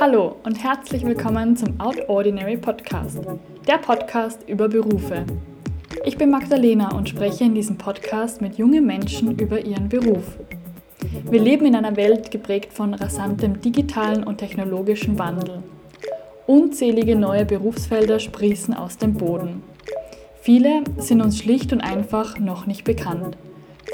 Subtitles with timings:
[0.00, 3.18] Hallo und herzlich willkommen zum Out Ordinary Podcast,
[3.66, 5.24] der Podcast über Berufe.
[6.04, 10.38] Ich bin Magdalena und spreche in diesem Podcast mit jungen Menschen über ihren Beruf.
[11.28, 15.64] Wir leben in einer Welt geprägt von rasantem digitalen und technologischen Wandel.
[16.46, 19.64] Unzählige neue Berufsfelder sprießen aus dem Boden.
[20.40, 23.36] Viele sind uns schlicht und einfach noch nicht bekannt.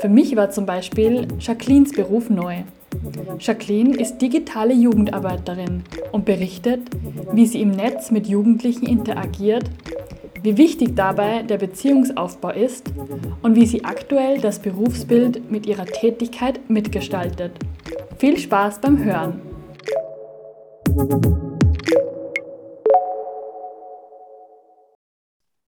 [0.01, 2.63] Für mich war zum Beispiel Jacquelines Beruf neu.
[3.39, 6.81] Jacqueline ist digitale Jugendarbeiterin und berichtet,
[7.33, 9.71] wie sie im Netz mit Jugendlichen interagiert,
[10.43, 12.93] wie wichtig dabei der Beziehungsaufbau ist
[13.43, 17.53] und wie sie aktuell das Berufsbild mit ihrer Tätigkeit mitgestaltet.
[18.19, 19.41] Viel Spaß beim Hören!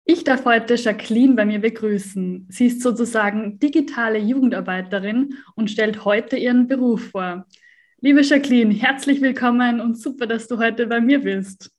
[0.08, 2.46] Ich darf heute Jacqueline bei mir begrüßen.
[2.48, 7.44] Sie ist sozusagen digitale Jugendarbeiterin und stellt heute ihren Beruf vor.
[8.00, 11.72] Liebe Jacqueline, herzlich willkommen und super, dass du heute bei mir bist.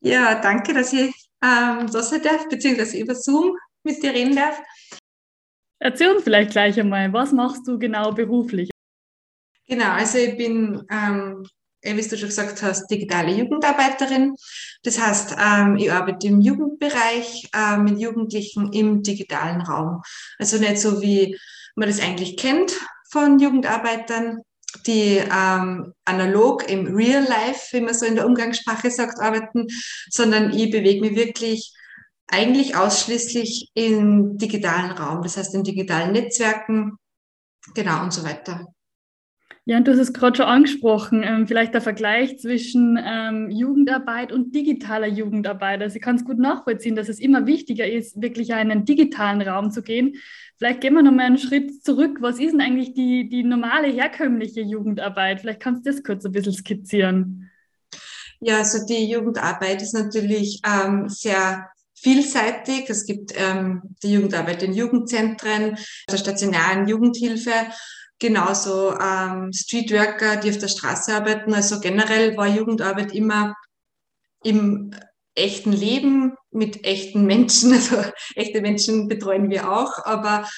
[0.00, 4.58] Ja, danke, dass ich ähm, da sein darf, beziehungsweise über Zoom mit dir reden darf.
[5.78, 8.70] Erzähl uns vielleicht gleich einmal, was machst du genau beruflich?
[9.68, 11.46] Genau, also ich bin ähm,
[11.86, 14.34] wie du schon gesagt hast, digitale Jugendarbeiterin.
[14.82, 20.02] Das heißt, ähm, ich arbeite im Jugendbereich äh, mit Jugendlichen im digitalen Raum.
[20.38, 21.38] Also nicht so, wie
[21.76, 22.72] man das eigentlich kennt
[23.10, 24.42] von Jugendarbeitern,
[24.86, 29.66] die ähm, analog im Real Life, wie man so in der Umgangssprache sagt, arbeiten,
[30.10, 31.72] sondern ich bewege mich wirklich
[32.28, 36.98] eigentlich ausschließlich im digitalen Raum, das heißt in digitalen Netzwerken,
[37.74, 38.66] genau und so weiter.
[39.68, 44.30] Ja, und du hast es gerade schon angesprochen, ähm, vielleicht der Vergleich zwischen ähm, Jugendarbeit
[44.30, 45.82] und digitaler Jugendarbeit.
[45.82, 49.42] Also ich kann es gut nachvollziehen, dass es immer wichtiger ist, wirklich in einen digitalen
[49.42, 50.14] Raum zu gehen.
[50.56, 52.18] Vielleicht gehen wir nochmal einen Schritt zurück.
[52.20, 55.40] Was ist denn eigentlich die, die normale, herkömmliche Jugendarbeit?
[55.40, 57.50] Vielleicht kannst du das kurz ein bisschen skizzieren.
[58.38, 62.88] Ja, also die Jugendarbeit ist natürlich ähm, sehr vielseitig.
[62.88, 65.76] Es gibt ähm, die Jugendarbeit in Jugendzentren,
[66.08, 67.50] der stationären Jugendhilfe
[68.18, 71.54] genauso ähm, Streetworker, die auf der Straße arbeiten.
[71.54, 73.54] Also generell war Jugendarbeit immer
[74.42, 74.94] im
[75.34, 77.72] echten Leben mit echten Menschen.
[77.74, 78.02] Also
[78.34, 80.48] echte Menschen betreuen wir auch, aber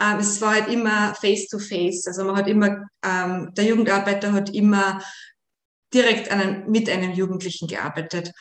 [0.00, 2.06] ähm, es war halt immer face to face.
[2.06, 5.02] Also man hat immer, ähm, der Jugendarbeiter hat immer
[5.92, 8.32] direkt einen, mit einem Jugendlichen gearbeitet.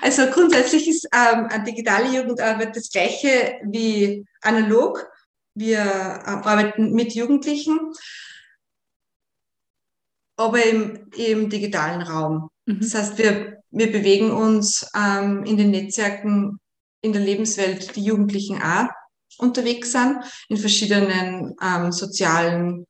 [0.00, 5.06] Also grundsätzlich ist ähm, digitale Jugendarbeit das gleiche wie analog.
[5.58, 5.82] Wir
[6.26, 7.78] arbeiten mit Jugendlichen,
[10.36, 12.50] aber im, im digitalen Raum.
[12.66, 12.80] Mhm.
[12.80, 16.60] Das heißt, wir, wir bewegen uns ähm, in den Netzwerken
[17.00, 18.88] in der Lebenswelt, die Jugendlichen auch
[19.38, 20.18] unterwegs sind,
[20.50, 22.86] in verschiedenen ähm, sozialen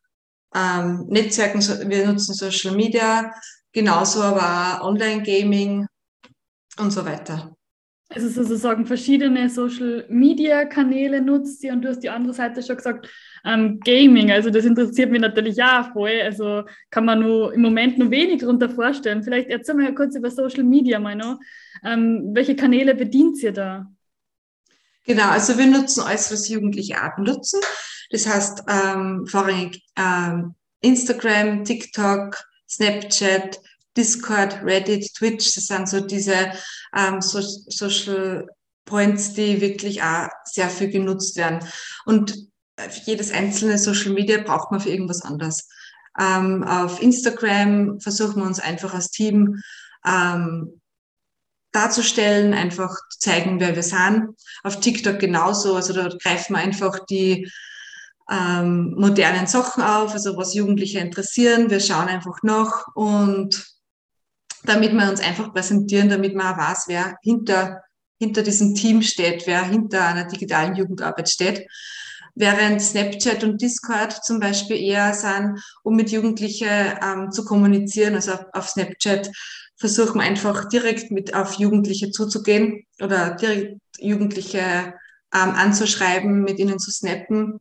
[0.52, 1.60] ähm, Netzwerken.
[1.88, 3.32] Wir nutzen Social Media,
[3.72, 5.86] genauso aber auch Online-Gaming
[6.78, 7.55] und so weiter
[8.08, 13.08] also sozusagen verschiedene Social-Media-Kanäle nutzt sie und du hast die andere Seite schon gesagt,
[13.44, 17.98] ähm, Gaming, also das interessiert mich natürlich auch voll, also kann man nur im Moment
[17.98, 19.22] nur wenig darunter vorstellen.
[19.22, 21.38] Vielleicht erzähl mal kurz über Social-Media mal noch.
[21.84, 23.86] Ähm, welche Kanäle bedient ihr da?
[25.04, 27.60] Genau, also wir nutzen alles, was Jugendliche Arten nutzen.
[28.10, 32.36] Das heißt ähm, vorrangig ähm, Instagram, TikTok,
[32.68, 33.60] Snapchat,
[33.96, 36.52] Discord, Reddit, Twitch, das sind so diese
[36.94, 38.46] ähm, so Social
[38.84, 41.60] Points, die wirklich auch sehr viel genutzt werden.
[42.04, 42.36] Und
[43.04, 45.68] jedes einzelne Social Media braucht man für irgendwas anderes.
[46.18, 49.60] Ähm, auf Instagram versuchen wir uns einfach als Team
[50.06, 50.80] ähm,
[51.72, 54.28] darzustellen, einfach zeigen, wer wir sind.
[54.62, 57.50] Auf TikTok genauso, also da greifen wir einfach die
[58.30, 61.70] ähm, modernen Sachen auf, also was Jugendliche interessieren.
[61.70, 63.75] Wir schauen einfach nach und
[64.68, 67.82] damit wir uns einfach präsentieren, damit man auch weiß, wer hinter,
[68.18, 71.66] hinter diesem Team steht, wer hinter einer digitalen Jugendarbeit steht.
[72.34, 76.68] Während Snapchat und Discord zum Beispiel eher sind, um mit Jugendlichen
[77.02, 78.14] ähm, zu kommunizieren.
[78.14, 79.30] Also auf, auf Snapchat
[79.78, 84.58] versuchen wir einfach direkt mit auf Jugendliche zuzugehen oder direkt Jugendliche
[85.34, 87.58] ähm, anzuschreiben, mit ihnen zu snappen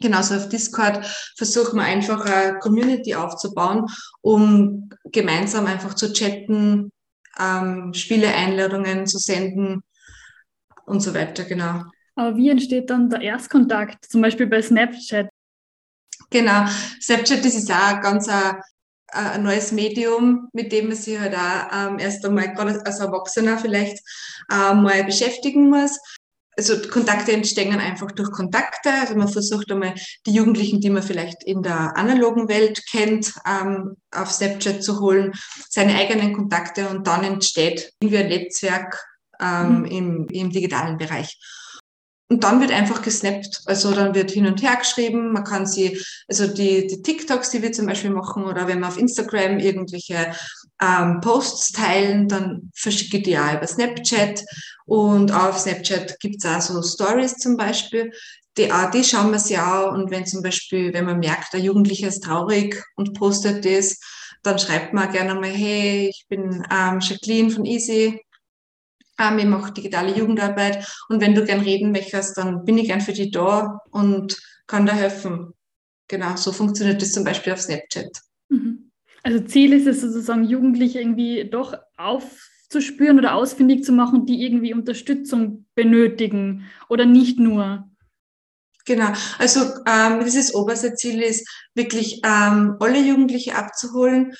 [0.00, 1.04] genauso auf Discord
[1.36, 3.86] versuchen wir einfach eine Community aufzubauen,
[4.20, 6.92] um gemeinsam einfach zu chatten,
[7.38, 9.82] ähm, Spiele-Einladungen zu senden
[10.86, 11.84] und so weiter, genau.
[12.16, 15.28] Aber wie entsteht dann der Erstkontakt, zum Beispiel bei Snapchat?
[16.30, 16.66] Genau,
[17.00, 18.56] Snapchat das ist auch ein ganz ein,
[19.12, 23.58] ein neues Medium, mit dem man sich halt auch ähm, erst einmal gerade als Erwachsener
[23.58, 23.98] vielleicht
[24.50, 25.98] äh, mal beschäftigen muss.
[26.56, 28.90] Also Kontakte entstehen einfach durch Kontakte.
[28.92, 29.94] Also man versucht einmal
[30.26, 35.32] die Jugendlichen, die man vielleicht in der analogen Welt kennt, ähm, auf Snapchat zu holen,
[35.68, 39.02] seine eigenen Kontakte und dann entsteht irgendwie ein Netzwerk
[39.40, 39.84] ähm, mhm.
[39.86, 41.38] im, im digitalen Bereich.
[42.30, 43.62] Und dann wird einfach gesnappt.
[43.66, 45.32] Also dann wird hin und her geschrieben.
[45.32, 48.86] Man kann sie, also die, die TikToks, die wir zum Beispiel machen, oder wenn wir
[48.86, 50.32] auf Instagram irgendwelche
[50.80, 54.42] ähm, Posts teilen, dann verschicke ich die auch über Snapchat.
[54.86, 58.12] Und auf Snapchat gibt's auch so Stories zum Beispiel.
[58.56, 59.92] Die, auch, die schauen wir sich auch.
[59.92, 63.98] Und wenn zum Beispiel, wenn man merkt, der Jugendliche ist traurig und postet das,
[64.42, 68.20] dann schreibt man gerne mal, hey, ich bin ähm, Jacqueline von Easy,
[69.18, 73.02] ähm, ich mache digitale Jugendarbeit und wenn du gern reden möchtest, dann bin ich gern
[73.02, 75.52] für dich da und kann da helfen.
[76.08, 78.29] Genau, so funktioniert das zum Beispiel auf Snapchat.
[79.22, 84.74] Also Ziel ist es sozusagen, Jugendliche irgendwie doch aufzuspüren oder ausfindig zu machen, die irgendwie
[84.74, 87.86] Unterstützung benötigen oder nicht nur.
[88.86, 94.34] Genau, also ähm, dieses oberste Ziel ist wirklich ähm, alle Jugendliche abzuholen,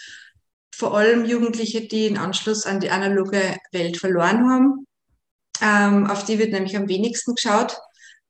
[0.74, 4.86] vor allem Jugendliche, die den Anschluss an die analoge Welt verloren haben.
[5.60, 7.76] Ähm, auf die wird nämlich am wenigsten geschaut,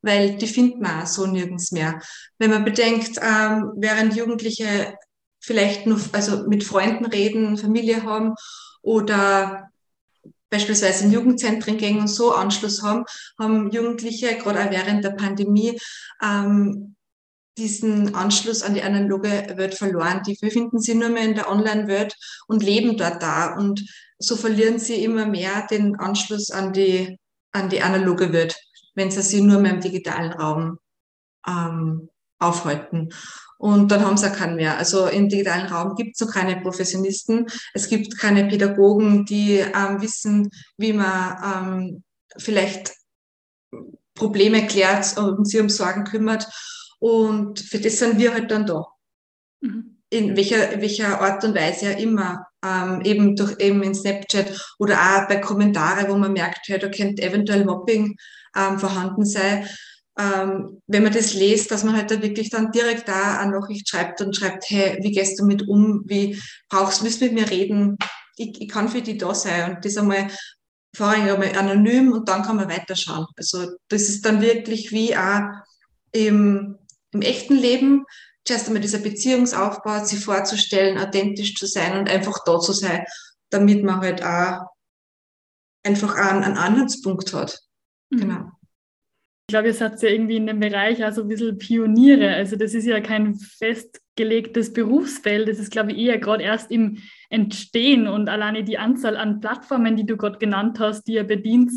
[0.02, 2.00] weil die findet man auch so nirgends mehr.
[2.38, 4.94] Wenn man bedenkt, ähm, während Jugendliche
[5.40, 8.34] vielleicht nur also mit Freunden reden, Familie haben
[8.82, 9.70] oder
[10.50, 13.04] beispielsweise in Jugendzentren gehen und so Anschluss haben,
[13.38, 15.78] haben Jugendliche gerade auch während der Pandemie
[16.22, 16.96] ähm,
[17.56, 20.22] diesen Anschluss an die analoge Welt verloren.
[20.26, 22.16] Die befinden sich nur mehr in der Online-Welt
[22.46, 23.54] und leben dort da.
[23.56, 23.84] Und
[24.18, 27.18] so verlieren sie immer mehr den Anschluss an die,
[27.52, 28.56] an die analoge Welt,
[28.94, 30.78] wenn sie sich nur mehr im digitalen Raum
[31.46, 32.08] ähm,
[32.40, 33.10] aufhalten.
[33.60, 34.78] Und dann haben sie auch keinen mehr.
[34.78, 37.46] Also im digitalen Raum gibt es noch keine Professionisten.
[37.74, 40.48] Es gibt keine Pädagogen, die ähm, wissen,
[40.78, 42.02] wie man ähm,
[42.38, 42.94] vielleicht
[44.14, 46.48] Probleme klärt und sich um Sorgen kümmert.
[47.00, 48.86] Und für das sind wir halt dann da.
[49.60, 49.98] Mhm.
[50.08, 52.46] In welcher, welcher Art und Weise ja immer.
[52.64, 56.88] Ähm, eben durch eben in Snapchat oder auch bei Kommentare, wo man merkt, hey, da
[56.88, 58.16] könnte eventuell Mobbing
[58.56, 59.66] ähm, vorhanden sein.
[60.20, 63.88] Ähm, wenn man das liest, dass man halt da wirklich dann direkt da eine Nachricht
[63.88, 66.02] schreibt und schreibt, hey, wie gehst du mit um?
[66.06, 67.96] Wie brauchst du, willst mit mir reden?
[68.36, 69.76] Ich, ich kann für dich da sein.
[69.76, 70.28] Und das einmal
[70.94, 73.26] vorher einmal anonym und dann kann man weiterschauen.
[73.36, 75.42] Also das ist dann wirklich wie auch
[76.12, 76.78] im,
[77.12, 78.04] im echten Leben
[78.44, 83.04] zuerst einmal dieser Beziehungsaufbau, sich vorzustellen, authentisch zu sein und einfach da zu sein,
[83.50, 84.66] damit man halt auch
[85.84, 87.60] einfach einen, einen Anhaltspunkt hat.
[88.10, 88.18] Mhm.
[88.18, 88.50] Genau.
[89.50, 92.36] Ich glaube, ihr seid ja irgendwie in dem Bereich also ein bisschen Pioniere.
[92.36, 95.48] Also das ist ja kein festgelegtes Berufsfeld.
[95.48, 96.98] Das ist, glaube ich, eher gerade erst im
[97.30, 101.72] Entstehen und alleine die Anzahl an Plattformen, die du gerade genannt hast, die ihr bedient,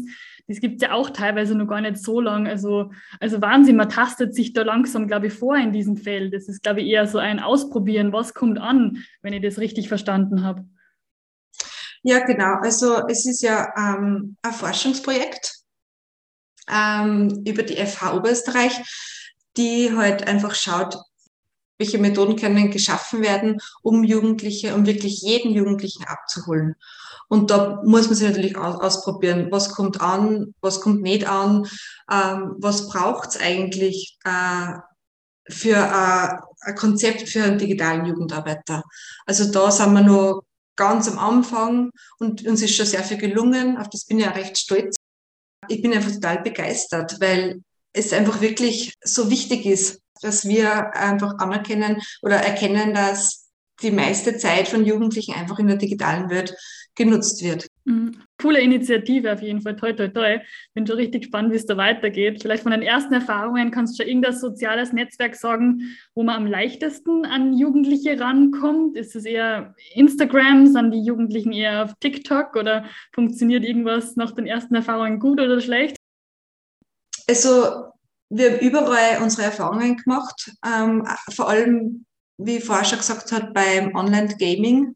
[0.48, 2.46] das gibt es ja auch teilweise noch gar nicht so lang.
[2.46, 6.32] Also, also Wahnsinn, man tastet sich da langsam, glaube ich, vor in diesem Feld.
[6.32, 9.88] Das ist, glaube ich, eher so ein Ausprobieren, was kommt an, wenn ich das richtig
[9.88, 10.64] verstanden habe.
[12.04, 12.58] Ja, genau.
[12.62, 15.53] Also es ist ja ähm, ein Forschungsprojekt
[16.72, 18.74] ähm, über die FH Oberösterreich,
[19.58, 20.98] die halt einfach schaut,
[21.78, 26.76] welche Methoden können geschaffen werden, um Jugendliche, um wirklich jeden Jugendlichen abzuholen.
[27.28, 31.68] Und da muss man sich natürlich ausprobieren, was kommt an, was kommt nicht an,
[32.12, 34.74] ähm, was braucht's eigentlich äh,
[35.50, 36.28] für äh,
[36.62, 38.84] ein Konzept für einen digitalen Jugendarbeiter.
[39.26, 40.44] Also da sind wir noch
[40.76, 44.32] ganz am Anfang und uns ist schon sehr viel gelungen, auf das bin ich ja
[44.32, 44.96] recht stolz.
[45.68, 47.62] Ich bin einfach total begeistert, weil
[47.94, 53.50] es einfach wirklich so wichtig ist, dass wir einfach anerkennen oder erkennen, dass
[53.82, 56.56] die meiste Zeit von Jugendlichen einfach in der digitalen Welt
[56.96, 57.68] genutzt wird.
[57.86, 58.22] Mhm.
[58.42, 59.76] Coole Initiative auf jeden Fall.
[59.76, 60.40] Toi, toi, toi.
[60.74, 62.42] Bin schon richtig gespannt, wie es da weitergeht.
[62.42, 66.46] Vielleicht von den ersten Erfahrungen kannst du schon irgendein soziales Netzwerk sagen, wo man am
[66.46, 68.96] leichtesten an Jugendliche rankommt.
[68.96, 70.68] Ist es eher Instagram?
[70.68, 75.60] Sind die Jugendlichen eher auf TikTok oder funktioniert irgendwas nach den ersten Erfahrungen gut oder
[75.60, 75.98] schlecht?
[77.28, 77.92] Also,
[78.30, 80.52] wir haben überall unsere Erfahrungen gemacht.
[80.66, 82.06] Ähm, vor allem,
[82.38, 84.96] wie schon gesagt hat, beim Online-Gaming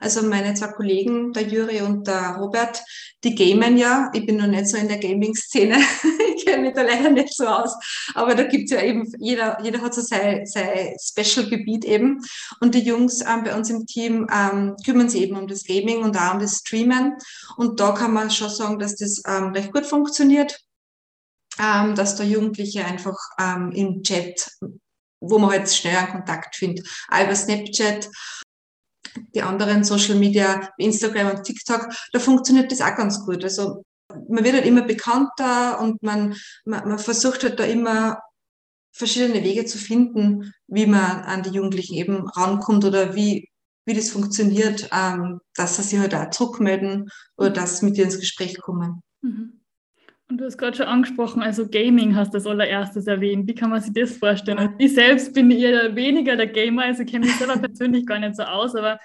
[0.00, 2.82] also meine zwei Kollegen, der Juri und der Robert,
[3.22, 4.10] die gamen ja.
[4.12, 5.76] Ich bin noch nicht so in der Gaming-Szene.
[6.36, 7.74] ich kenne mich da leider nicht so aus.
[8.14, 12.20] Aber da gibt's ja eben, jeder, jeder hat so sein, sein Special-Gebiet eben.
[12.60, 16.02] Und die Jungs ähm, bei uns im Team ähm, kümmern sich eben um das Gaming
[16.02, 17.14] und auch um das Streamen.
[17.56, 20.60] Und da kann man schon sagen, dass das ähm, recht gut funktioniert.
[21.58, 24.50] Ähm, dass da Jugendliche einfach ähm, im Chat
[25.28, 26.86] wo man halt schnell einen Kontakt findet.
[27.08, 28.08] Auch über Snapchat
[29.34, 33.44] die anderen Social Media, Instagram und TikTok, da funktioniert das auch ganz gut.
[33.44, 33.82] Also
[34.28, 38.18] man wird halt immer bekannter und man, man, man versucht halt da immer
[38.92, 43.48] verschiedene Wege zu finden, wie man an die Jugendlichen eben rankommt oder wie,
[43.86, 48.04] wie das funktioniert, ähm, dass sie sich halt auch zurückmelden oder dass sie mit dir
[48.04, 49.00] ins Gespräch kommen.
[49.20, 49.63] Mhm.
[50.30, 53.46] Und du hast gerade schon angesprochen, also Gaming hast du als allererstes erwähnt.
[53.46, 54.58] Wie kann man sich das vorstellen?
[54.58, 58.36] Also ich selbst bin eher weniger der Gamer, also kenne mich selber persönlich gar nicht
[58.36, 58.98] so aus, aber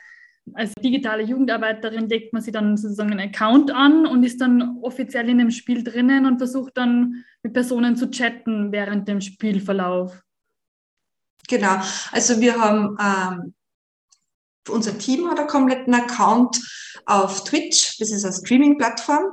[0.53, 5.29] als digitale Jugendarbeiterin legt man sich dann sozusagen einen Account an und ist dann offiziell
[5.29, 10.23] in dem Spiel drinnen und versucht dann mit Personen zu chatten während dem Spielverlauf.
[11.47, 11.79] Genau,
[12.11, 13.53] also wir haben ähm,
[14.69, 16.59] unser Team hat einen kompletten Account
[17.05, 19.23] auf Twitch, das ist eine Streaming-Plattform.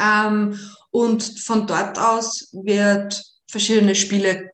[0.00, 0.58] Ähm,
[0.90, 4.50] und von dort aus wird verschiedene Spiele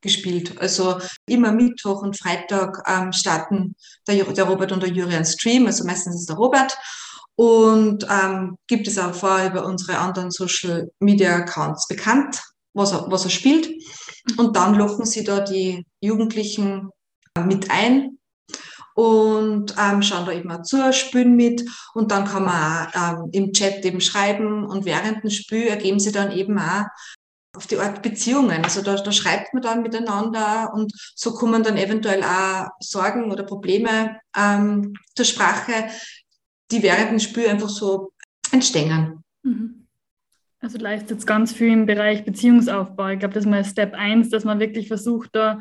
[0.00, 0.58] gespielt.
[0.60, 3.74] Also immer Mittwoch und Freitag ähm, starten
[4.06, 6.76] der, der Robert und der Jurian Stream, also meistens ist der Robert.
[7.36, 12.40] Und ähm, gibt es auch vorher über unsere anderen Social Media Accounts bekannt,
[12.74, 13.68] was er, was er spielt.
[14.36, 16.90] Und dann locken sie da die Jugendlichen
[17.44, 18.18] mit ein
[18.94, 23.28] und ähm, schauen da eben auch zu, spielen mit und dann kann man auch ähm,
[23.32, 26.84] im Chat eben schreiben und während dem Spiel ergeben sie dann eben auch
[27.56, 28.64] auf die Art Beziehungen.
[28.64, 33.44] Also da, da schreibt man dann miteinander und so kommen dann eventuell auch Sorgen oder
[33.44, 35.88] Probleme ähm, zur Sprache,
[36.70, 38.12] die während dem Spiel einfach so
[38.50, 39.22] entstehen.
[39.42, 39.86] Mhm.
[40.60, 43.08] Also leistet ganz viel im Bereich Beziehungsaufbau.
[43.08, 45.60] Ich glaube, das ist mal Step 1, dass man wirklich versucht, da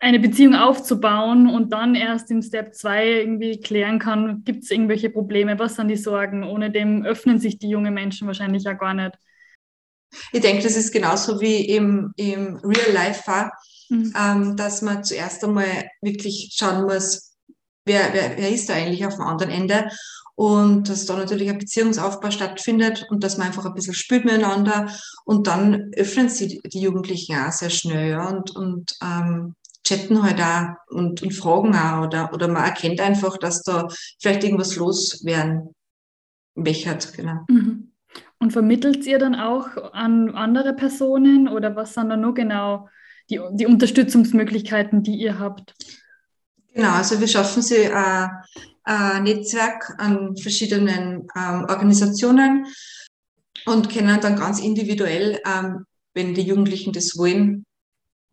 [0.00, 5.10] eine Beziehung aufzubauen und dann erst im Step 2 irgendwie klären kann, gibt es irgendwelche
[5.10, 6.42] Probleme, was sind die Sorgen.
[6.42, 9.12] Ohne dem öffnen sich die jungen Menschen wahrscheinlich ja gar nicht.
[10.32, 13.52] Ich denke, das ist genauso wie im, im Real Life war,
[13.90, 14.12] mhm.
[14.18, 17.36] ähm, dass man zuerst einmal wirklich schauen muss,
[17.84, 19.90] wer, wer, wer ist da eigentlich auf dem anderen Ende
[20.34, 24.90] und dass da natürlich ein Beziehungsaufbau stattfindet und dass man einfach ein bisschen spürt miteinander
[25.26, 29.54] und dann öffnen sie die Jugendlichen auch sehr schnell ja, und, und ähm,
[29.90, 33.88] chatten halt auch und, und fragen auch oder, oder man erkennt einfach, dass da
[34.20, 35.74] vielleicht irgendwas los werden
[36.54, 37.44] wechert, genau.
[37.48, 37.92] Mhm.
[38.38, 42.88] Und vermittelt ihr dann auch an andere Personen oder was sind da nur genau
[43.28, 45.74] die, die Unterstützungsmöglichkeiten, die ihr habt?
[46.74, 48.28] Genau, also wir schaffen sie äh,
[48.84, 52.66] ein Netzwerk an verschiedenen ähm, Organisationen
[53.66, 57.64] und können dann ganz individuell, ähm, wenn die Jugendlichen das wollen,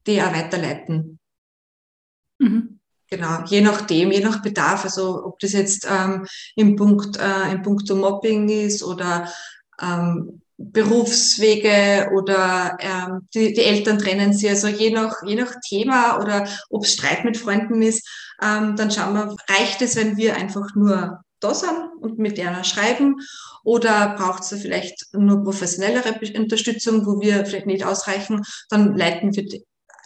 [0.07, 1.19] die auch weiterleiten.
[2.39, 2.79] Mhm.
[3.09, 7.61] Genau, je nachdem, je nach Bedarf, also ob das jetzt ähm, im Punkt äh, im
[7.61, 9.31] Punkt Mobbing ist oder
[9.81, 16.19] ähm, Berufswege oder ähm, die, die Eltern trennen sie, also je nach, je nach Thema
[16.19, 18.05] oder ob es Streit mit Freunden ist,
[18.41, 22.63] ähm, dann schauen wir, reicht es, wenn wir einfach nur da sind und mit einer
[22.63, 23.17] schreiben?
[23.63, 29.45] Oder braucht es vielleicht nur professionellere Unterstützung, wo wir vielleicht nicht ausreichen, dann leiten wir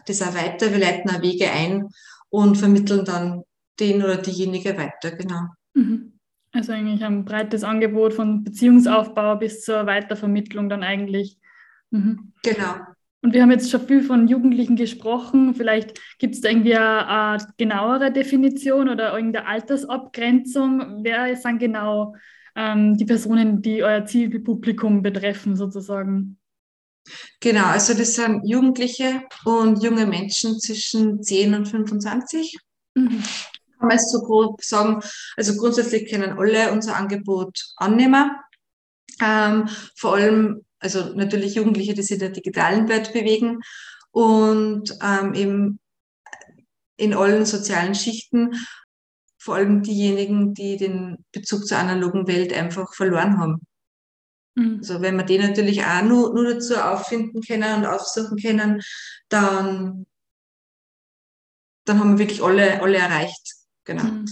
[0.05, 1.87] das auch weiter, wir leiten auch Wege ein,
[2.31, 3.43] und vermitteln dann
[3.79, 5.41] den oder diejenige weiter, genau.
[5.73, 6.13] Mhm.
[6.53, 11.37] Also eigentlich ein breites Angebot von Beziehungsaufbau bis zur Weitervermittlung dann eigentlich.
[11.91, 12.33] Mhm.
[12.43, 12.75] Genau.
[13.23, 15.53] Und wir haben jetzt schon viel von Jugendlichen gesprochen.
[15.53, 21.03] Vielleicht gibt es da irgendwie eine, eine, genauere Definition oder irgendeine Altersabgrenzung.
[21.03, 22.15] Wer sind genau
[22.55, 26.40] ähm, die Personen, die euer Zielpublikum betreffen, sozusagen?
[27.39, 32.57] Genau, also das sind Jugendliche und junge Menschen zwischen 10 und 25.
[32.95, 33.23] Mhm.
[33.79, 35.01] Kann man es so grob sagen.
[35.35, 38.31] Also grundsätzlich können alle unser Angebot annehmen.
[39.21, 43.61] Ähm, vor allem, also natürlich Jugendliche, die sich in der digitalen Welt bewegen
[44.11, 45.79] und ähm, eben
[46.97, 48.51] in allen sozialen Schichten,
[49.39, 53.61] vor allem diejenigen, die den Bezug zur analogen Welt einfach verloren haben.
[54.55, 54.77] Mhm.
[54.79, 58.81] Also wenn wir die natürlich auch nur, nur dazu auffinden können und aufsuchen können,
[59.29, 60.05] dann,
[61.85, 63.53] dann haben wir wirklich alle, alle erreicht.
[63.85, 64.03] Genau.
[64.03, 64.25] Mhm.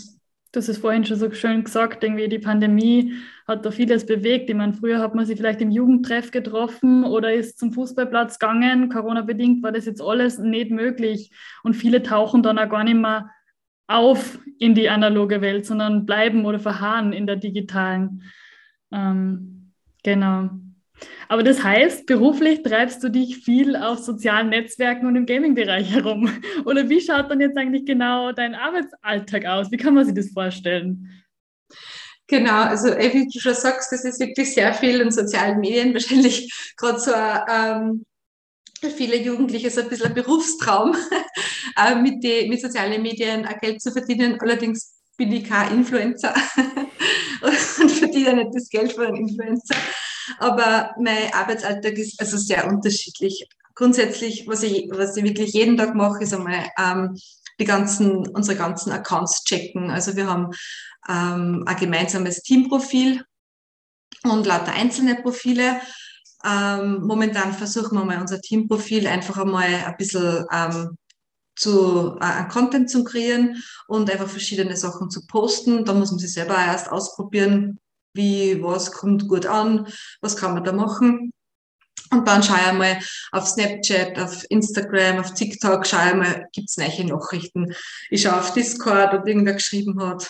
[0.52, 3.14] Das ist vorhin schon so schön gesagt, irgendwie die Pandemie
[3.48, 4.50] hat da vieles bewegt.
[4.50, 8.90] Ich meine, früher hat man sich vielleicht im Jugendtreff getroffen oder ist zum Fußballplatz gegangen.
[8.90, 11.32] Corona-bedingt war das jetzt alles nicht möglich.
[11.64, 13.30] Und viele tauchen dann auch gar nicht mehr
[13.86, 18.24] auf in die analoge Welt, sondern bleiben oder verharren in der digitalen.
[18.92, 19.59] Ähm,
[20.04, 20.50] Genau.
[21.28, 26.30] Aber das heißt, beruflich treibst du dich viel auf sozialen Netzwerken und im Gaming-Bereich herum.
[26.66, 29.72] Oder wie schaut dann jetzt eigentlich genau dein Arbeitsalltag aus?
[29.72, 31.24] Wie kann man sich das vorstellen?
[32.28, 36.52] Genau, also wie du schon sagst, das ist wirklich sehr viel in sozialen Medien, wahrscheinlich
[36.78, 38.06] gerade so ähm,
[38.96, 40.96] viele Jugendliche so ein bisschen ein Berufstraum,
[41.78, 44.40] äh, mit, die, mit sozialen Medien auch Geld zu verdienen.
[44.40, 46.34] Allerdings bin ich kein Influencer
[48.14, 49.76] verdiene nicht das Geld für einen Influencer.
[50.38, 53.48] Aber mein Arbeitsalltag ist also sehr unterschiedlich.
[53.76, 57.18] Grundsätzlich, was ich, was ich wirklich jeden Tag mache, ist einmal ähm,
[57.60, 59.90] die ganzen, unsere ganzen Accounts checken.
[59.90, 60.52] Also wir haben
[61.08, 63.24] ähm, ein gemeinsames Teamprofil
[64.24, 65.82] und lauter einzelne Profile.
[66.46, 70.98] Ähm, momentan versuchen wir mal unser Teamprofil einfach einmal ein bisschen ähm,
[71.56, 75.84] zu äh, Content zu kreieren und einfach verschiedene Sachen zu posten.
[75.84, 77.80] Da muss man sich selber erst ausprobieren,
[78.14, 79.88] wie, was kommt gut an,
[80.22, 81.32] was kann man da machen.
[82.12, 83.00] Und dann schaue ich mal
[83.32, 87.74] auf Snapchat, auf Instagram, auf TikTok, schaue ich mal, gibt's neue Nachrichten.
[88.10, 90.30] Ich schaue auf Discord, ob irgendwer geschrieben hat.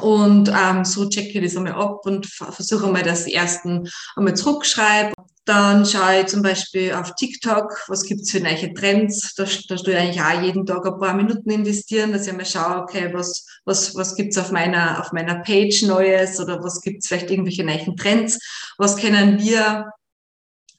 [0.00, 4.34] Und ähm, so checke ich das einmal ab und versuche mal, dass die ersten einmal
[4.34, 5.14] zurückschreibe.
[5.44, 9.34] Dann schaue ich zum Beispiel auf TikTok, was gibt's für neue Trends.
[9.34, 12.46] Da, da tue ich eigentlich auch jeden Tag ein paar Minuten investieren, dass ich mal
[12.46, 17.08] schaue, okay, was, was, was gibt's auf meiner, auf meiner Page Neues oder was gibt's
[17.08, 18.38] vielleicht irgendwelche neuen Trends.
[18.78, 19.90] Was können wir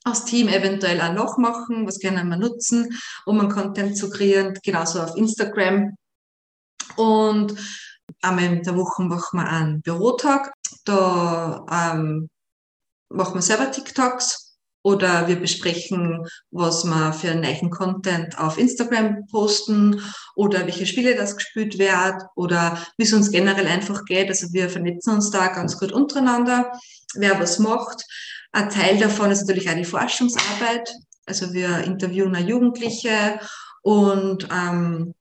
[0.03, 4.57] als Team eventuell auch noch machen, was können wir nutzen, um einen Content zu kreieren,
[4.63, 5.95] genauso auf Instagram.
[6.95, 7.55] Und
[8.25, 10.53] einmal in der Woche machen wir einen Bürotag.
[10.85, 12.29] Da ähm,
[13.09, 14.45] machen wir selber TikToks
[14.85, 19.99] oder wir besprechen, was wir für neuen Content auf Instagram posten
[20.35, 24.29] oder welche Spiele das gespielt wird oder wie es uns generell einfach geht.
[24.29, 26.71] Also wir vernetzen uns da ganz gut untereinander,
[27.15, 28.03] wer was macht.
[28.51, 30.87] Ein Teil davon ist natürlich auch die Forschungsarbeit.
[31.25, 33.39] Also wir interviewen auch Jugendliche
[33.81, 35.15] und ähm,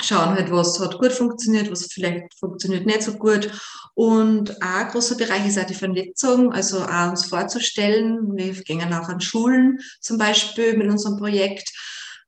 [0.00, 3.50] schauen halt, was hat gut funktioniert, was vielleicht funktioniert nicht so gut.
[3.94, 8.36] Und auch ein großer Bereich ist auch die Vernetzung, also auch uns vorzustellen.
[8.36, 11.70] Wir gehen auch an Schulen zum Beispiel mit unserem Projekt,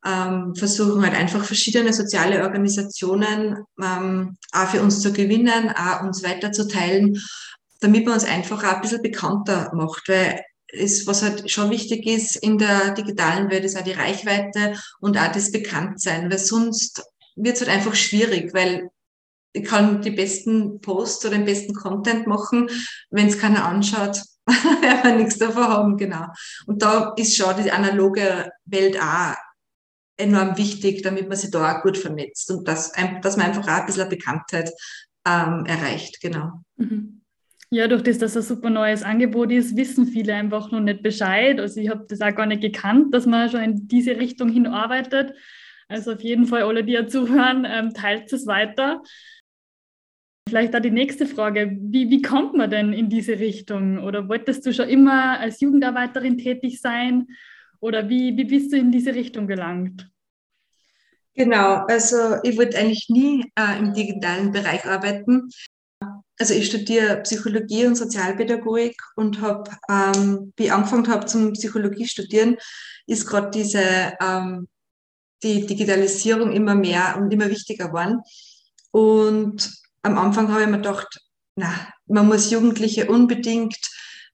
[0.05, 6.23] ähm, versuchen halt einfach verschiedene soziale Organisationen ähm, auch für uns zu gewinnen, auch uns
[6.23, 7.19] weiterzuteilen,
[7.81, 10.41] damit man uns einfach auch ein bisschen bekannter macht, weil
[10.75, 15.17] ist, was halt schon wichtig ist in der digitalen Welt, ist auch die Reichweite und
[15.17, 17.03] auch das Bekanntsein, weil sonst
[17.37, 18.91] wird es halt einfach schwierig, weil
[19.53, 22.69] ich kann die besten Posts oder den besten Content machen,
[23.11, 26.27] wenn es keiner anschaut, werden wir nichts davon haben, genau.
[26.67, 29.35] Und da ist schon die analoge Welt auch
[30.17, 33.81] enorm wichtig, damit man sich da auch gut vernetzt und dass, dass man einfach auch
[33.81, 34.71] ein bisschen Bekanntheit
[35.27, 36.63] ähm, erreicht, genau.
[36.77, 37.23] Mhm.
[37.71, 41.03] Ja, durch das, dass das ein super neues Angebot ist, wissen viele einfach noch nicht
[41.03, 41.59] Bescheid.
[41.59, 44.67] Also ich habe das auch gar nicht gekannt, dass man schon in diese Richtung hin
[44.67, 45.33] arbeitet.
[45.95, 49.01] Also auf jeden Fall alle, die ja zuhören, ähm, teilt es weiter.
[50.49, 51.71] Vielleicht da die nächste Frage.
[51.81, 54.03] Wie, wie kommt man denn in diese Richtung?
[54.03, 57.29] Oder wolltest du schon immer als Jugendarbeiterin tätig sein?
[57.79, 60.11] Oder wie, wie bist du in diese Richtung gelangt?
[61.37, 65.49] Genau, also ich wollte eigentlich nie äh, im digitalen Bereich arbeiten.
[66.41, 72.09] Also ich studiere Psychologie und Sozialpädagogik und habe, ähm, wie ich angefangen habe zum Psychologie
[72.09, 72.57] studieren,
[73.07, 74.67] ist gerade diese ähm,
[75.45, 78.21] die Digitalisierung immer mehr und immer wichtiger geworden.
[78.91, 79.71] Und
[80.03, 81.21] am Anfang habe ich mir gedacht,
[81.57, 81.73] na,
[82.07, 83.79] man muss Jugendliche unbedingt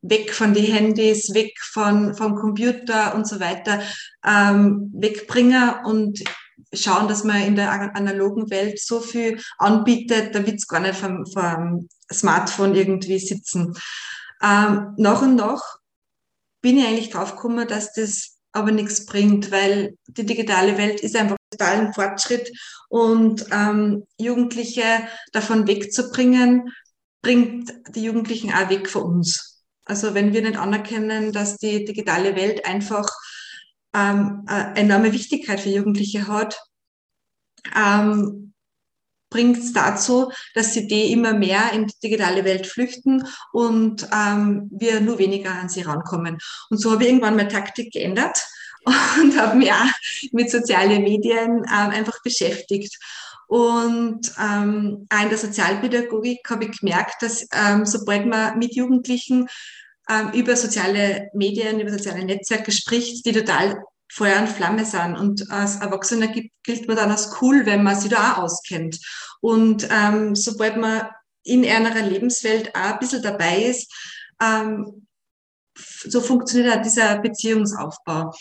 [0.03, 3.83] weg von den Handys, weg von, vom Computer und so weiter
[4.25, 6.23] ähm, wegbringen und
[6.73, 11.27] schauen, dass man in der analogen Welt so viel anbietet, da es gar nicht vom,
[11.27, 13.75] vom Smartphone irgendwie sitzen.
[14.42, 15.62] Ähm, nach und nach
[16.62, 21.36] bin ich eigentlich draufgekommen, dass das aber nichts bringt, weil die digitale Welt ist einfach
[21.50, 22.50] total ein Fortschritt
[22.88, 24.84] und ähm, Jugendliche
[25.32, 26.72] davon wegzubringen,
[27.22, 29.64] bringt die Jugendlichen auch weg von uns.
[29.84, 33.08] Also wenn wir nicht anerkennen, dass die digitale Welt einfach
[33.94, 36.58] ähm, enorme Wichtigkeit für Jugendliche hat,
[37.76, 38.49] ähm,
[39.31, 44.69] bringt es dazu, dass sie die immer mehr in die digitale Welt flüchten und ähm,
[44.73, 46.38] wir nur weniger an sie rankommen.
[46.69, 48.45] Und so habe ich irgendwann meine Taktik geändert
[48.85, 52.99] und habe mich auch mit sozialen Medien ähm, einfach beschäftigt.
[53.47, 59.49] Und ähm, auch in der Sozialpädagogik habe ich gemerkt, dass ähm, sobald man mit Jugendlichen
[60.09, 65.16] ähm, über soziale Medien, über soziale Netzwerke spricht, die total Feuer und Flamme sind.
[65.16, 68.99] Und als Erwachsener gilt man dann als cool, wenn man sich da auch auskennt.
[69.40, 71.09] Und ähm, sobald man
[71.44, 73.92] in einer Lebenswelt auch ein bisschen dabei ist,
[74.42, 75.07] ähm,
[75.77, 78.33] so funktioniert auch dieser Beziehungsaufbau.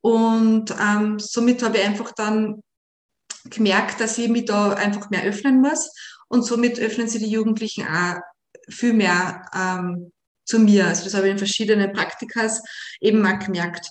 [0.00, 2.62] Und ähm, somit habe ich einfach dann
[3.44, 5.90] gemerkt, dass ich mich da einfach mehr öffnen muss.
[6.28, 8.16] Und somit öffnen sich die Jugendlichen auch
[8.68, 10.12] viel mehr ähm,
[10.44, 10.86] zu mir.
[10.86, 12.62] Also das habe ich in verschiedenen Praktikas
[13.00, 13.90] eben mal gemerkt.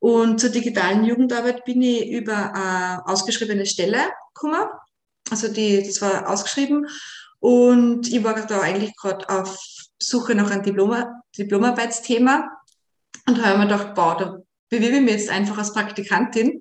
[0.00, 3.98] Und zur digitalen Jugendarbeit bin ich über eine ausgeschriebene Stelle
[4.32, 4.64] gekommen.
[5.30, 6.86] Also die, das war ausgeschrieben.
[7.40, 9.58] Und ich war da eigentlich gerade auf
[9.98, 11.04] Suche nach einem Diplom
[11.36, 12.48] Diplomarbeitsthema
[13.26, 14.38] und habe mir gedacht, boah, da
[14.70, 16.60] bewirbe ich mich jetzt einfach als Praktikantin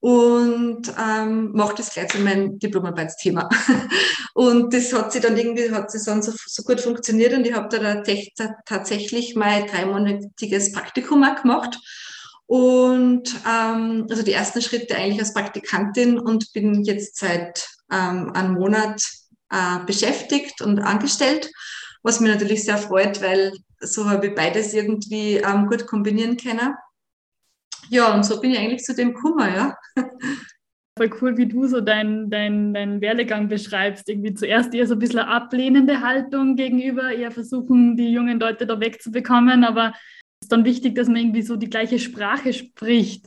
[0.00, 3.48] und ähm, mache das gleich zu meinem Diplomarbeitsthema.
[4.34, 7.52] und das hat sich dann irgendwie, hat sich dann so, so gut funktioniert und ich
[7.52, 11.78] habe da, da tatsächlich mein dreimonatiges Praktikum auch gemacht.
[12.52, 18.52] Und ähm, also die ersten Schritte eigentlich als Praktikantin und bin jetzt seit ähm, einem
[18.52, 19.02] Monat
[19.48, 21.50] äh, beschäftigt und angestellt,
[22.02, 26.74] was mich natürlich sehr freut, weil so habe ich beides irgendwie ähm, gut kombinieren können.
[27.88, 29.76] Ja, und so bin ich eigentlich zu dem Kummer, ja.
[30.98, 34.10] Voll cool, wie du so deinen dein, dein Werdegang beschreibst.
[34.10, 38.78] Irgendwie zuerst eher so ein bisschen ablehnende Haltung gegenüber, eher versuchen, die jungen Leute da
[38.78, 39.94] wegzubekommen, aber
[40.52, 43.26] dann wichtig, dass man irgendwie so die gleiche Sprache spricht.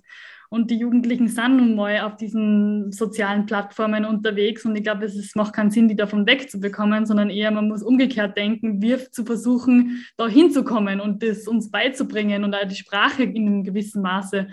[0.50, 4.64] Und die Jugendlichen sind nun mal auf diesen sozialen Plattformen unterwegs.
[4.64, 8.38] Und ich glaube, es macht keinen Sinn, die davon wegzubekommen, sondern eher, man muss umgekehrt
[8.38, 13.48] denken, wir zu versuchen, da hinzukommen und das uns beizubringen und auch die Sprache in
[13.48, 14.48] einem gewissen Maße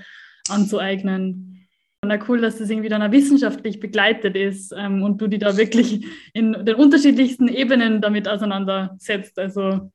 [0.48, 1.68] anzueignen.
[2.04, 5.56] Und cool, dass das irgendwie dann auch wissenschaftlich begleitet ist ähm, und du die da
[5.56, 9.38] wirklich in den unterschiedlichsten Ebenen damit auseinandersetzt.
[9.38, 9.92] Also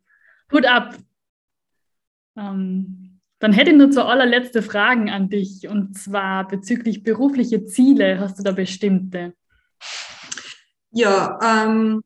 [0.54, 0.96] Hut ab.
[2.38, 8.20] Ähm, dann hätte ich nur zur allerletzte Fragen an dich und zwar bezüglich berufliche Ziele.
[8.20, 9.34] Hast du da bestimmte?
[10.92, 12.04] Ja, ähm,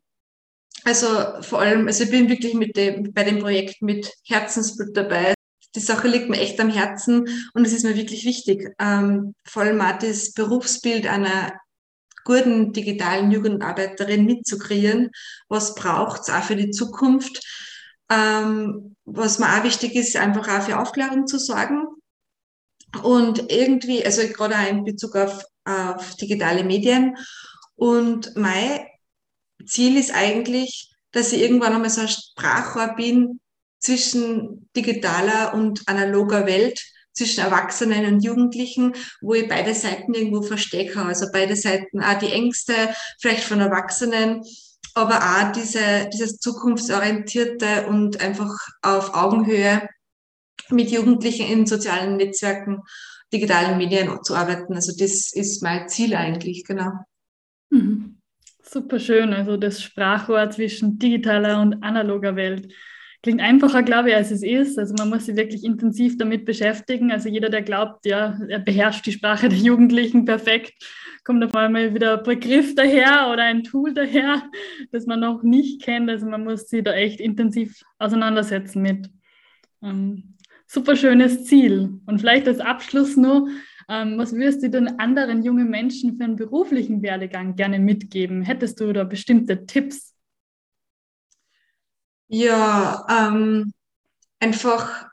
[0.83, 1.07] also
[1.41, 5.33] vor allem, also ich bin wirklich mit dem, bei dem Projekt mit Herzensblut dabei.
[5.75, 8.73] Die Sache liegt mir echt am Herzen und es ist mir wirklich wichtig.
[8.79, 11.53] Ähm, vor allem auch das Berufsbild einer
[12.25, 15.11] guten digitalen Jugendarbeiterin mitzukreieren.
[15.47, 17.41] Was braucht es auch für die Zukunft?
[18.11, 21.87] Ähm, was mir auch wichtig ist, einfach auch für Aufklärung zu sorgen.
[23.03, 27.15] Und irgendwie, also gerade auch in Bezug auf, auf digitale Medien.
[27.75, 28.81] Und mein
[29.65, 33.39] Ziel ist eigentlich, dass ich irgendwann einmal so ein Sprachrohr bin
[33.79, 36.79] zwischen digitaler und analoger Welt,
[37.13, 41.01] zwischen Erwachsenen und Jugendlichen, wo ich beide Seiten irgendwo verstecke.
[41.01, 42.73] Also beide Seiten, auch die Ängste
[43.19, 44.43] vielleicht von Erwachsenen,
[44.95, 49.87] aber auch diese, dieses zukunftsorientierte und einfach auf Augenhöhe
[50.69, 52.81] mit Jugendlichen in sozialen Netzwerken,
[53.33, 54.73] digitalen Medien zu arbeiten.
[54.73, 56.91] Also das ist mein Ziel eigentlich, genau.
[57.69, 58.17] Mhm.
[58.63, 62.73] Super schön, also das Sprachrohr zwischen digitaler und analoger Welt.
[63.23, 64.79] Klingt einfacher, glaube ich, als es ist.
[64.79, 67.11] Also man muss sich wirklich intensiv damit beschäftigen.
[67.11, 70.73] Also jeder, der glaubt, ja, er beherrscht die Sprache der Jugendlichen perfekt,
[71.23, 74.49] kommt auf einmal wieder ein Begriff daher oder ein Tool daher,
[74.91, 76.09] das man noch nicht kennt.
[76.09, 79.11] Also man muss sich da echt intensiv auseinandersetzen mit.
[79.83, 81.99] Ähm, super schönes Ziel.
[82.07, 83.49] Und vielleicht als Abschluss nur,
[83.87, 88.41] ähm, was würdest du denn anderen jungen Menschen für einen beruflichen Werdegang gerne mitgeben?
[88.41, 90.10] Hättest du da bestimmte Tipps?
[92.33, 93.73] Ja, ähm,
[94.39, 95.05] einfach,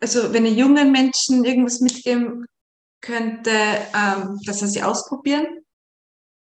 [0.00, 2.46] also wenn ich jungen Menschen irgendwas mitgeben
[3.02, 3.50] könnte,
[3.94, 5.46] ähm, dass sie ausprobieren,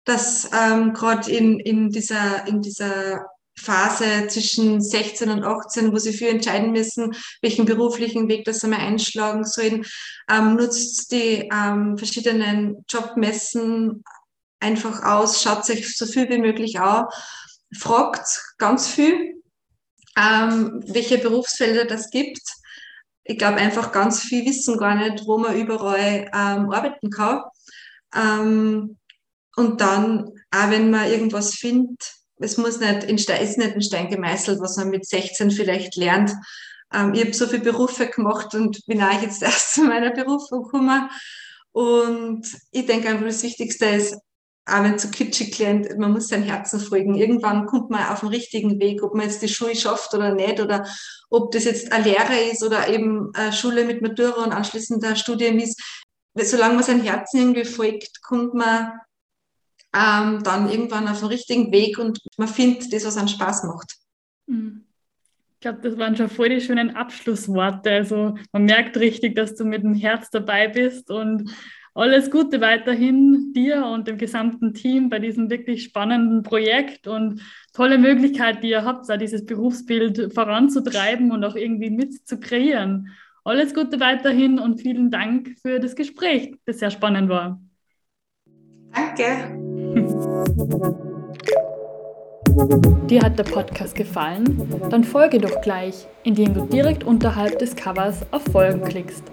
[0.04, 3.24] dass ähm, gerade in, in, dieser, in dieser
[3.58, 8.68] Phase zwischen 16 und 18, wo sie für entscheiden müssen, welchen beruflichen Weg das sie
[8.68, 9.86] mal einschlagen sollen,
[10.28, 14.04] ähm, nutzt die ähm, verschiedenen Jobmessen
[14.60, 17.06] einfach aus, schaut sich so viel wie möglich an,
[17.78, 19.42] fragt ganz viel,
[20.16, 22.42] ähm, welche Berufsfelder das gibt
[23.24, 27.42] ich glaube einfach ganz viel wissen gar nicht, wo man überall ähm, arbeiten kann.
[28.14, 28.98] Ähm,
[29.56, 33.82] und dann, auch wenn man irgendwas findet, es muss nicht in Stein, ist nicht in
[33.82, 36.32] Stein gemeißelt, was man mit 16 vielleicht lernt.
[36.92, 40.64] Ähm, ich habe so viele Berufe gemacht und bin auch jetzt erst zu meiner Berufung
[40.64, 41.08] gekommen.
[41.70, 44.16] Und ich denke einfach, das Wichtigste ist,
[44.64, 47.16] auch wenn es so kitschig klingt, man muss sein Herzen folgen.
[47.16, 50.60] Irgendwann kommt man auf den richtigen Weg, ob man jetzt die Schule schafft oder nicht,
[50.60, 50.86] oder
[51.30, 55.16] ob das jetzt eine Lehre ist oder eben eine Schule mit Matura und anschließend ein
[55.16, 55.82] Studium ist.
[56.34, 58.92] Solange man sein Herzen irgendwie folgt, kommt man
[59.94, 63.96] ähm, dann irgendwann auf den richtigen Weg und man findet das, was einen Spaß macht.
[64.46, 64.86] Mhm.
[65.54, 67.90] Ich glaube, das waren schon voll die schönen Abschlussworte.
[67.90, 71.52] Also man merkt richtig, dass du mit dem Herz dabei bist und
[71.94, 77.42] alles Gute weiterhin dir und dem gesamten Team bei diesem wirklich spannenden Projekt und
[77.74, 83.08] tolle Möglichkeit, die ihr habt, da dieses Berufsbild voranzutreiben und auch irgendwie mit zu kreieren.
[83.44, 87.60] Alles Gute weiterhin und vielen Dank für das Gespräch, das sehr spannend war.
[88.94, 89.58] Danke.
[93.08, 94.44] Dir hat der Podcast gefallen?
[94.90, 99.24] Dann folge doch gleich, indem du direkt unterhalb des Covers auf Folgen klickst.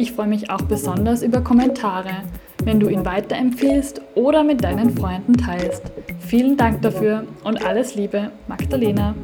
[0.00, 2.22] Ich freue mich auch besonders über Kommentare,
[2.62, 5.82] wenn du ihn weiterempfiehlst oder mit deinen Freunden teilst.
[6.20, 9.16] Vielen Dank dafür und alles Liebe, Magdalena.